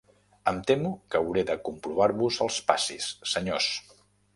[0.51, 3.75] Em temo que hauré de comprovar-vos els passis, senyors.